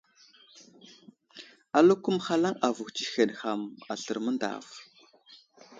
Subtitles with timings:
[1.77, 3.61] Aləko məhalaŋ avohw tsəhed ham
[3.91, 4.65] aslər məŋdav.